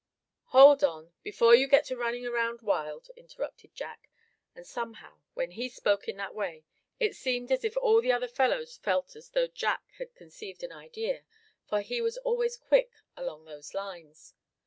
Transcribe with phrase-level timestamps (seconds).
[0.45, 4.09] "Hold on, before you get to running around wild," interrupted Jack,
[4.55, 6.63] and somehow when he spoke in that way
[6.99, 10.71] it seemed as if all the other fellows felt as though Jack had conceived an
[10.71, 11.23] idea,
[11.67, 14.33] for he was always quick along those lines.